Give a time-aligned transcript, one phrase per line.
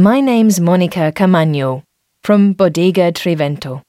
[0.00, 1.82] My name's Monica Camagno
[2.22, 3.82] from Bodega Trivento.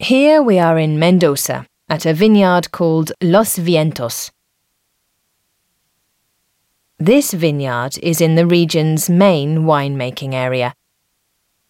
[0.00, 4.32] Here we are in Mendoza at a vineyard called Los Vientos.
[6.98, 10.74] This vineyard is in the region's main winemaking area,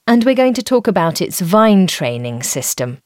[0.07, 3.03] and we're going to talk about its vine training system.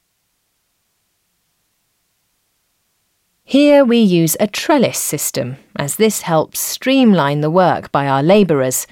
[3.58, 8.86] Here we use a trellis system, as this helps streamline the work by our labourers,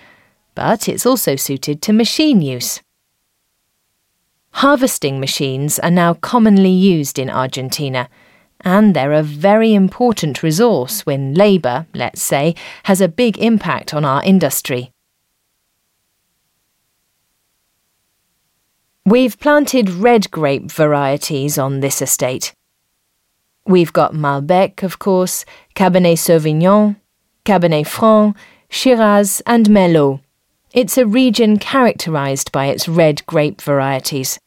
[0.55, 2.81] but it's also suited to machine use.
[4.53, 8.09] Harvesting machines are now commonly used in Argentina,
[8.63, 12.55] and they're a very important resource when labour, let's say,
[12.85, 14.93] has a big impact on our industry.
[19.05, 22.55] We've planted red grape varieties on this estate.
[23.67, 26.97] We've got Malbec, of course, Cabernet Sauvignon,
[27.47, 28.37] Cabernet Franc,
[28.69, 30.21] Shiraz, and Merlot.
[30.73, 34.39] It's a region characterized by its red grape varieties.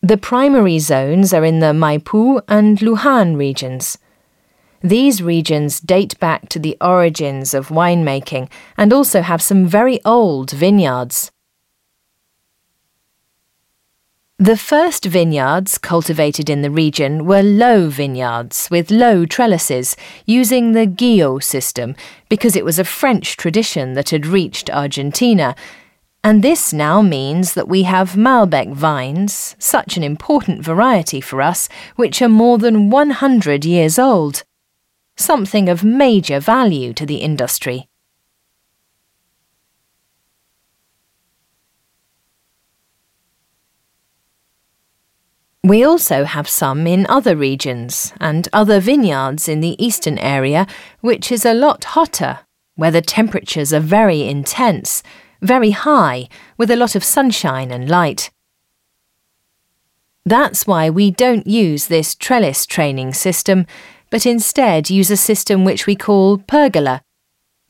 [0.00, 3.98] The primary zones are in the Maipú and Luján regions.
[4.82, 10.50] These regions date back to the origins of winemaking and also have some very old
[10.50, 11.30] vineyards.
[14.44, 20.86] The first vineyards cultivated in the region were low vineyards with low trellises, using the
[20.86, 21.96] Guyot system
[22.28, 25.56] because it was a French tradition that had reached Argentina.
[26.22, 31.70] And this now means that we have Malbec vines, such an important variety for us,
[31.96, 34.42] which are more than 100 years old.
[35.16, 37.88] Something of major value to the industry.
[45.64, 50.66] We also have some in other regions and other vineyards in the eastern area,
[51.00, 52.40] which is a lot hotter,
[52.74, 55.02] where the temperatures are very intense,
[55.40, 58.30] very high, with a lot of sunshine and light.
[60.26, 63.64] That's why we don't use this trellis training system,
[64.10, 67.00] but instead use a system which we call pergola.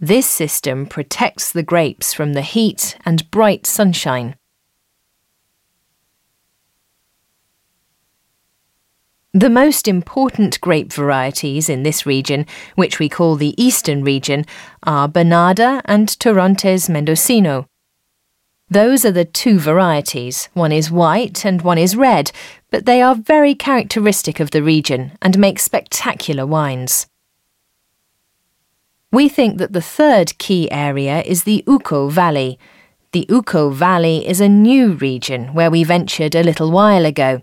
[0.00, 4.34] This system protects the grapes from the heat and bright sunshine.
[9.37, 12.47] The most important grape varieties in this region,
[12.77, 14.45] which we call the Eastern region,
[14.84, 17.67] are Bonarda and Torrontés Mendocino.
[18.71, 20.49] Those are the two varieties.
[20.55, 22.31] One is white and one is red,
[22.71, 27.09] but they are very characteristic of the region and make spectacular wines.
[29.11, 32.56] We think that the third key area is the Uco Valley.
[33.11, 37.43] The Uco Valley is a new region where we ventured a little while ago.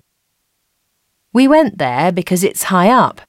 [1.33, 3.21] We went there because it's high up,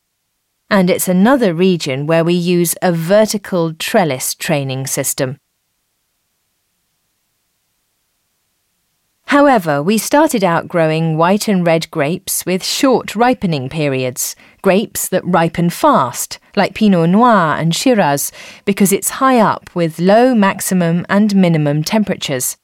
[0.69, 5.39] and it's another region where we use a vertical trellis training system.
[9.27, 15.25] However, we started out growing white and red grapes with short ripening periods, grapes that
[15.25, 18.31] ripen fast, like Pinot Noir and Shiraz,
[18.65, 22.57] because it's high up with low maximum and minimum temperatures.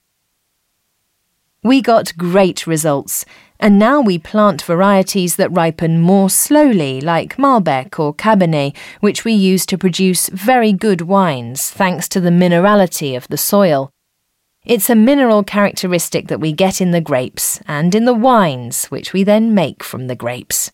[1.63, 3.25] We got great results
[3.61, 9.33] and now we plant varieties that ripen more slowly, like Malbec or Cabernet, which we
[9.33, 13.91] use to produce very good wines thanks to the minerality of the soil.
[14.65, 19.13] It's a mineral characteristic that we get in the grapes and in the wines, which
[19.13, 20.71] we then make from the grapes.